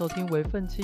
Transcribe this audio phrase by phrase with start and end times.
[0.00, 0.82] 收听微奋青。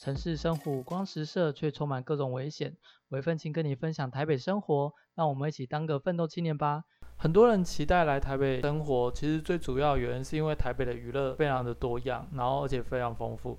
[0.00, 2.76] 城市生活五光十色，却充满各种危险。
[3.10, 6.82] 微奋青跟你分享台北生活，让我们一起当个奋斗青年吧。
[7.18, 13.56] 很多人期待来台北生活，其实最主要原因是因为台北的娱乐非常的多样，然后而且非常丰富。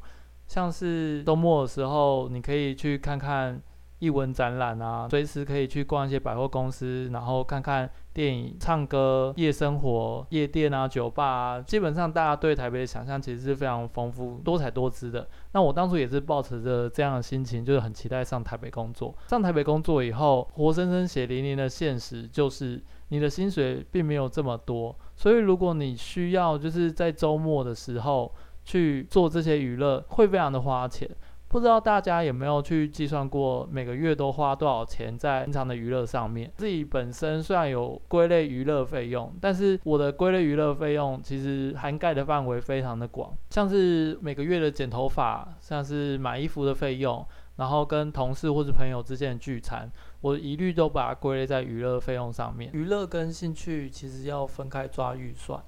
[0.48, 3.62] 像是周末的时候，你可以去看看。
[4.00, 11.62] 艺文展览啊，随时可以去逛一些百货公司，然后看看电影、唱歌、夜生活、夜店啊、酒吧啊。
[11.62, 15.26] 基本上，大家对台北的想象其实是非常丰富、多彩多姿的。
[15.54, 19.16] 那我当初也是抱持着这样的心情，就是很期待上台北工作。
[19.30, 24.94] 上台北工作以后，活生生血淋淋的现实就是，你的薪水并没有这么多。
[25.16, 28.30] 所以，如果你需要就是在周末的时候
[28.66, 31.10] 去做这些娱乐，会非常的花钱。
[31.50, 36.52] 不知道大家有没有去计算过每个月都花多少钱在平常的娱乐上面？
[36.56, 52.70] 自己本身虽然有归类娱乐费用，但是我的归类娱乐费用其实涵盖的范围非常的广，像是每个月的剪头发，像是买衣服的费用，然后跟同事或是朋友之间的聚餐，我一律都把它归类在娱乐费用上面。
[52.74, 55.60] 娱乐跟兴趣其实要分开抓预算。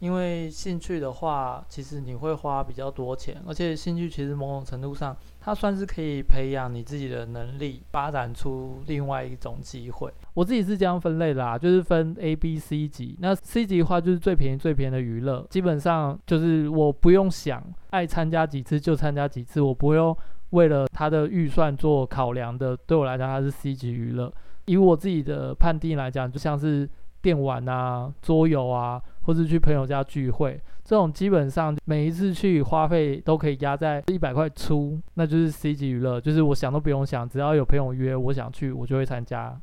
[0.00, 10.12] 因为兴趣的话，其实你会花比较多钱，而且兴趣其实某种程度上，它算是可以培养你自己的能力，发展出另外一种机会。
[10.34, 13.16] 我自己是这样分类的啦，就是分 A、B、C 级。
[13.20, 17.60] 那 C 级的话，就是最便宜、最便宜的娱乐，基本上就是我不用想，
[17.90, 20.16] 爱参加几次就参加几次，我不用
[20.50, 22.76] 为了它的预算做考量的。
[22.86, 24.32] 对我来讲，它是 C 级娱乐。
[24.66, 26.88] 以我自己的判定来讲，就像是。
[27.20, 39.54] 电玩啊，桌游啊，或是去朋友家聚会，这种基本上每一次去花费都可以压在一百块出，那就是 C 级娱乐，就是我想都不用想，只要有朋友约，我想去，我就会参加。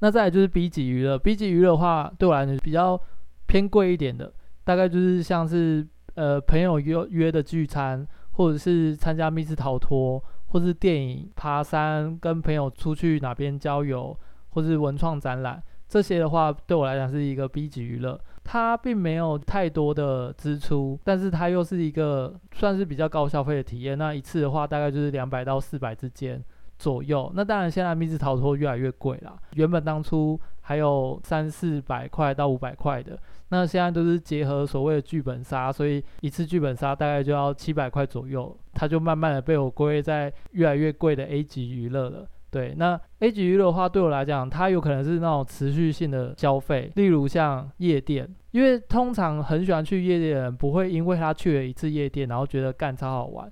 [0.00, 3.00] 那再来就是 B 级娱乐，B 级娱乐的话，对我来讲比较
[3.46, 4.32] 偏贵一点的，
[4.64, 14.18] 大概就是像是呃朋友约约的聚餐，或者是参加密室逃脱，或是电影、爬山，跟朋友出去哪边郊游，
[14.48, 15.62] 或是文创展览。
[15.86, 23.96] 这些的话，对我来讲是一个 B 级娱乐，它并没有太多的支出，但是它又是一个算是比较高消费的体验。
[23.96, 26.42] 那一次的话，大概就是两百到四百之间
[26.78, 27.30] 左右。
[27.34, 42.26] 那当然，现在密室逃脱越来越贵了，原本当初还有三四百块到五百块的，那现在都是结合所谓的剧本杀，所以一次剧本杀大概就要七百块左右，它就慢慢的被我归类在越来越贵的 A 级娱乐了。
[42.52, 53.50] 对，那 A 级娱乐的话，对我来讲，它有可能是那种持续性的消费，例如像夜店，因为通常很喜欢去夜店的人，不会因为他去了一次夜店，然后觉得干超好玩，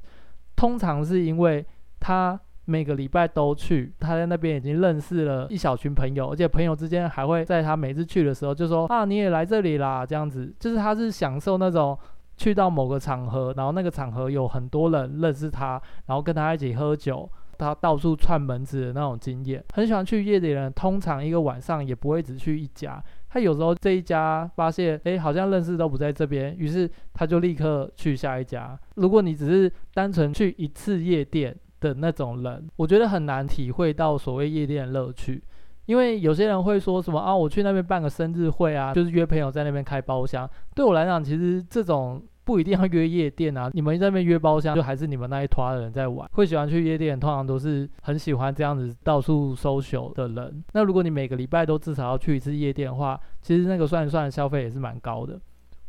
[0.54, 1.64] 通常是因为
[1.98, 11.98] 他每个礼拜都去，他在那边已经认识了一小群朋友，而且朋友之间还会在他每次去的时候就说啊，你也来这里啦，这样子，就是他是享受那种
[12.36, 17.26] 去到某个场合，然后那个场合有很多人认识他，然后跟他一起喝酒。
[17.60, 23.02] 他到处串门子的那种经验，很喜欢去夜店的人，通常一个晚上也不会只去一家。
[23.28, 28.76] 他有时候这一家发现，哎，好像认识都不在这边，于是他就立刻去下一家。
[28.96, 35.40] 如果你只是单纯去一次夜店的那种人，我觉得很难体会到所谓夜店的乐趣，
[35.86, 40.48] 因为有些人会说什么啊，我去那边办个生日会啊，就是约朋友在那边开包厢。
[40.74, 42.22] 对我来讲，其实这种。
[42.50, 46.28] 不一定要约夜店啊，你们在那边约包厢，就还是你们那一团的人在玩。
[46.32, 50.64] 会喜欢去夜店，通常都是很喜欢这样子到处 social 的人。
[50.72, 55.38] 那如果你每个礼拜都至少要去一次夜店的话，其实那个算一算消费也是蛮高的。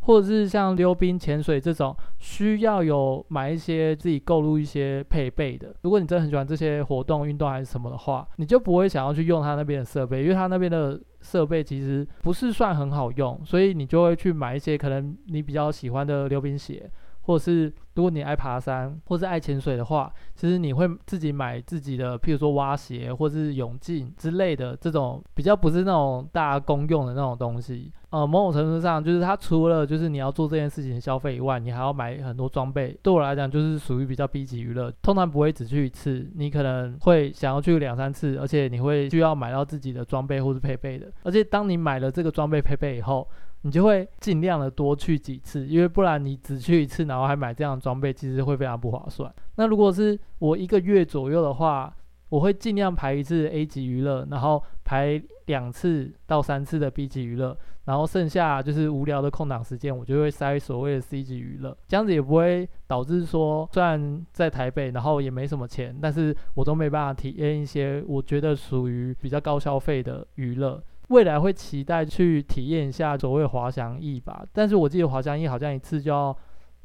[0.02, 5.74] 或者是像溜冰、潜水这种需要有买一些自己购入一些配备的。
[5.82, 16.90] 如果你真的很喜欢这些活动、运动还是什么的话，你就不会想要去用他那边的设备，因为他那边的设备其实不是算很好用，所以你就会去买一些可能你比较喜欢的溜冰鞋。
[17.22, 27.92] 或者是如果你爱爬山，或是爱潜水的话，其实你会自己买自己的，譬如说蛙鞋或是泳镜之类的这种比较不是那种大家公用的那种东西。
[28.10, 32.98] 呃，某种程度上就是它除了就是你要做这件事情消费以外，你还要买很多装备。
[33.02, 41.10] 对我来讲，就是属于比较 B 级娱乐，通常不会只去一次，你可能会想要去两三次，而且你会需要买到自己的装备或是配备的。
[41.24, 43.26] 而且当你买了这个装备配备以后，
[43.64, 49.32] 你就会尽量的多去几次，因为不然你只去一次，然后还买这样的装备，其实会非常不划算。
[49.56, 51.96] 那如果是我一个月左右的话，
[52.30, 61.78] 我会尽量排一次 A 级娱乐，然后排两次到三次的 B 级娱乐，然后剩下就是无聊的空档时间，我就会塞所谓的 C 级娱乐。
[61.90, 70.82] 这样子也不会导致说，虽然在台北，然后也没什么钱，但是我都没办法体验一些我觉得属于比较高消费的娱乐。
[71.12, 76.36] 未来会期待去体验一下所谓滑翔翼吧，但是我记得滑翔翼好像一次就要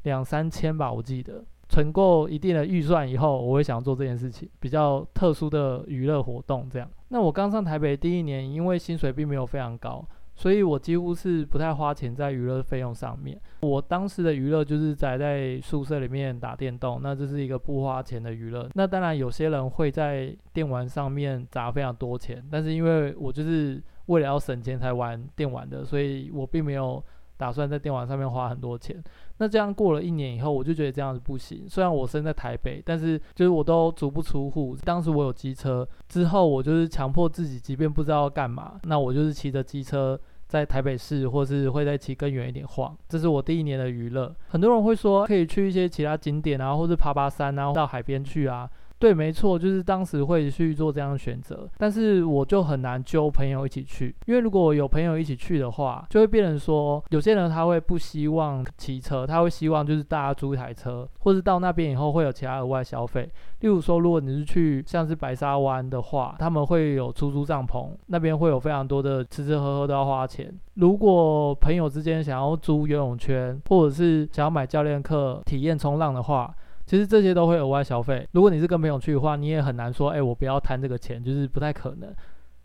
[0.03, 1.43] 两三千吧，我记得。
[1.69, 6.89] 存够一定的预算以后，我会想做这件事情，比较特殊的娱乐活动这样。
[7.09, 10.05] 那我刚上台北第一年，因为薪水并没有非常高。
[10.33, 13.41] 所以我几乎是不太花钱在娱乐费用上面。
[13.61, 18.69] 我当时的娱乐就是宅在宿舍里面打电动，那这是一个不花钱的娱乐。
[18.75, 27.01] 那当然有些人会在电玩上面砸非常多钱，但是因为我就是为了要省钱才玩电玩的，所以我并没有。
[27.39, 28.99] 打算在电玩上面花很多钱，
[29.37, 31.65] 那这样过了一年以后，我就觉得这样子不行。
[31.69, 34.75] 虽然我生在台北，但是就是我都足不出户。
[34.83, 42.97] 当时我有机车，之后我就是强迫自己，即便不知道要干嘛，那我就是骑着机车在台北市，或是会再骑更远一点晃。
[43.07, 44.35] 这是我第一年的娱乐。
[44.47, 48.67] 很多人会说可以去一些其他景点啊，或是爬爬山啊，到海边去啊。
[48.99, 63.29] 对，没错，就是当时会去做这样的选择，但是我就很难揪朋友一起去，因为如果有朋友一起去的话，就会变成说，有些人他会不希望骑车，他会希望就是大家租一台车，或是到那边以后会有其他额外消费，
[63.59, 70.51] 例如说，如果你是去像是白沙湾的话，他们会有出租帐篷，那边会有非常多的吃吃喝喝都要花钱。
[70.73, 76.53] 如果朋友之间想要租游泳圈，或者是想要买教练课体验冲浪的话，
[76.87, 78.27] 其实这些都会额外消费。
[78.31, 82.11] 如果你是跟朋友去的话，你也很难说，哎，我不要贪这个钱，就是不太可能。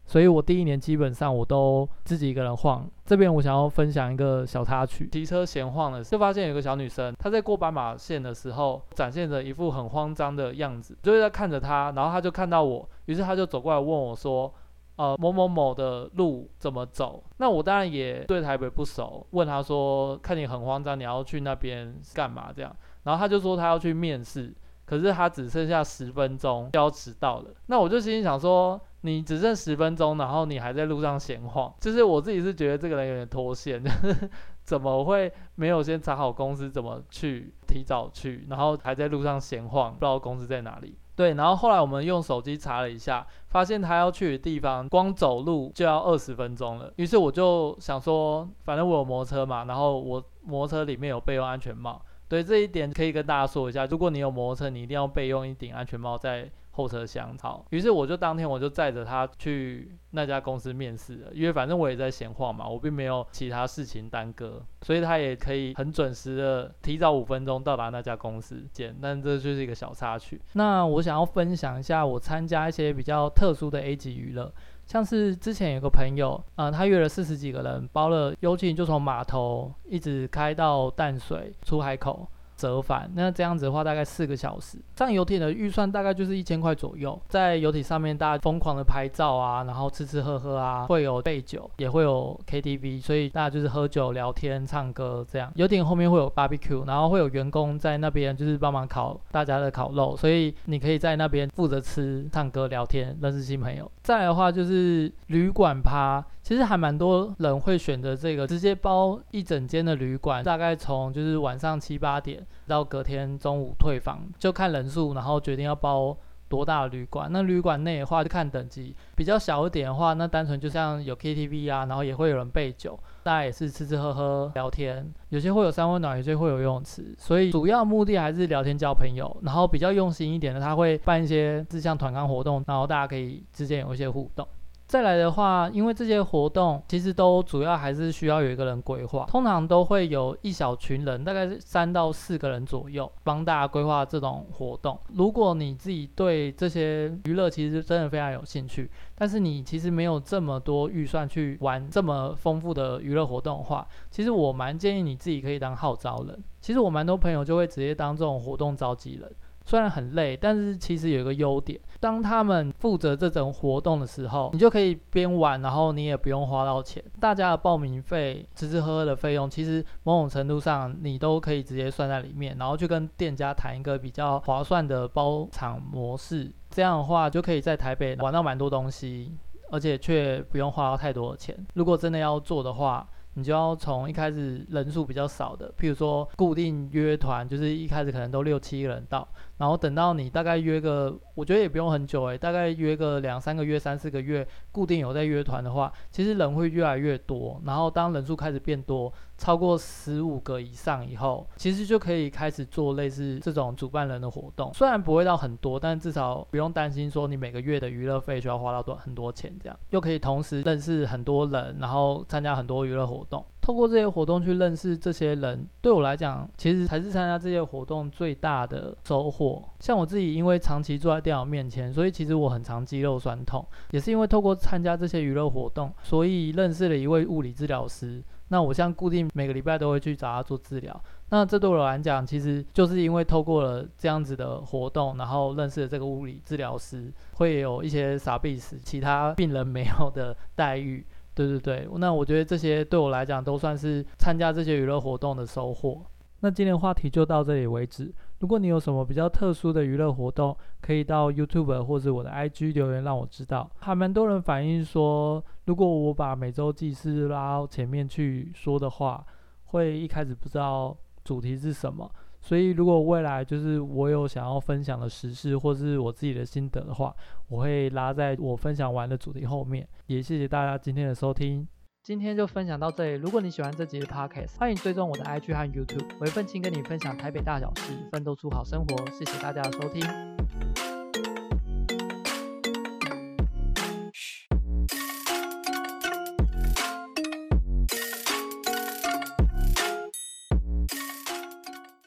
[0.04, 2.88] 所以我第一年基本上我都自己一个人晃。
[3.04, 14.52] 这边我想要分享一个小插曲：骑车闲晃的时候，就发现有个小女生，她在过斑马线的时候，展现着一副很慌张的样子，就是在看着她，然后她就看到我，于是她就走过来问我说
[14.96, 22.74] ：“呃，某某某的路怎么走？”那我当然也对台北不熟，问她说：“看你很慌张，你要去那边干嘛？”这样。
[23.04, 24.54] 然后他就说他要去面试，
[24.84, 27.50] 可是他只剩下十分钟就要迟到了。
[27.66, 33.82] 那我就心里想说，你只剩十分钟，然后你还在路上闲晃，就是我自己是觉得这个人有点脱线，
[34.62, 40.96] 怎么会没有先查好公司怎么去，提早去，然后还在路上闲晃，不知道公司在哪里。
[41.14, 46.90] 对，然后后来我们用手机查了一下，发现他要去的地方，光走路就要二十分钟了。
[46.96, 52.00] 于是我就想说，反正我有摩托车嘛，然后我摩托车里面有备用安全帽。
[52.32, 57.36] 所以这一点可以跟大家说一下，如果你有摩托车，你一定要备用一顶安全帽在后车厢。
[57.42, 68.96] 好，于是我就当天我就载着他去那家公司面试了，因为反正我也在闲晃嘛，我并没有其他事情耽搁，所以他也可以很准时的提早五分钟到达那家公司见。
[69.02, 70.40] 但这就是一个小插曲。
[70.54, 74.50] 那我想要分享一下我参加一些比较特殊的 A 级娱乐。
[74.86, 82.28] 像是之前有个朋友，呃，他约了四十几个人，包了幽径，就从码头一直开到淡水出海口。
[82.62, 84.78] 折返，那这样子的话大概四个小时。
[84.94, 95.50] 上游艇的预算大概就是一千块左右，在游艇上面大家疯狂的拍照啊，然后吃吃喝喝啊，会有备酒，也会有 KTV，所以大家就是喝酒、聊天、唱歌这样。
[95.56, 103.90] 游艇后面会有 barbecue，然后会有员工在那边就是帮忙烤大家的烤肉，所以你可以在那边负责吃、唱歌、聊天、认识新朋友。
[104.02, 106.24] 再来的话就是旅馆趴。
[106.42, 116.16] 其实还蛮多人会选择这个，直接包一整间的旅馆，大概从就是晚上七八点到隔天中午退房，就看人数，然后决定要包
[116.48, 117.28] 多大的旅馆。
[117.32, 129.34] 那旅馆内的话就看等级，比较小一点的话，那单纯就像有 KTV 啊，然后也会有人备酒，大家也是吃吃喝喝聊天，有些会有三温暖，有些会有游泳池，所以主要目的还是聊天交朋友。
[129.42, 134.46] 然后比较用心一点的，他会办一些志向团康活动，然后大家可以之间有一些互动。
[134.92, 145.00] 再来的话，因为这些活动其实都主要还是需要有一个人规划，通常都会有一小群人，大概是三到四个人左右，帮大家规划这种活动。
[145.14, 156.38] 如果你自己对这些娱乐其实真的非常有兴趣，但是你其实没有这么多预算去玩这么丰富的娱乐活动的话，其实我蛮建议你自己可以当号召人。
[156.60, 159.34] 其实我蛮多朋友就会直接当这种活动召集人。
[159.64, 167.02] 虽然很累，但是其实有一个优点，当他们负责这种活动的时候，你就可以边玩，然后你也不用花到钱。
[167.20, 176.52] 大家的报名费、吃吃喝喝的费用，其实某种程度上你都可以直接算在里面，然后去跟店家谈一个比较划算的包场模式。
[176.70, 179.36] 这样的话，就可以在台北玩到蛮多东西，
[179.70, 181.56] 而且却不用花到太多的钱。
[181.74, 189.26] 如果真的要做的话，你就要从一开始人数比较少的，譬如说固定约团，就是一开始可能都六七个人到，
[189.62, 197.62] 然后等到你大概约个，我觉得也不用很久诶，大概约个两三个月、三四个月，固定有在约团的话，其实人会越来越多。
[197.64, 204.74] 然后当人数开始变多，超过十五个以上以后，其实就可以开始做类似这种主办人的活动。
[204.74, 213.46] 虽然不会到很多，但至少不用担心说你每个月的娱乐费就要花到多很多钱这样，又可以同时认识很多人，然后参加很多娱乐活动。
[213.62, 219.62] 透过这些活动去认识这些人，对我来讲，其实才是参加这些活动最大的收获。
[219.78, 228.20] 像我自己，因为长期坐在电脑面前，所以其实我很常肌肉酸痛，也是因为透过参加这些娱乐活动，所以认识了一位物理治疗师。
[228.48, 231.00] 那我像固定每个礼拜都会去找他做治疗。
[231.30, 241.02] 那这对我来讲，其实就是因为透过了这样子的活动，然后认识了这个物理治疗师，会有一些傻逼死其他病人没有的待遇。
[241.34, 246.02] 对对对，那我觉得这些对我来讲都算是参加这些娱乐活动的收获。
[246.40, 248.12] 那今天话题就到这里为止。
[248.40, 253.70] 如果你有什么比较特殊的娱乐活动，可以到 YouTube 或者我的 IG 留言让我知道。
[253.78, 259.24] 还蛮多人反映说，如果我把每周记事拉到前面去说的话，
[259.66, 262.10] 会一开始不知道主题是什么。
[262.42, 267.14] 所以，如果未来就是我有想要分享的时事，或是我自己的心得的话，
[267.48, 269.88] 我会拉在我分享完的主题后面。
[270.06, 271.66] 也谢谢大家今天的收听，
[272.02, 273.22] 今天就分享到这里。
[273.22, 279.10] 如果你喜欢这集的 Podcast，欢迎追踪我的 IG 和 YouTube，我会奋青跟你分享台北大小事，奋斗出好生活。
[279.12, 280.31] 谢谢大家的收听。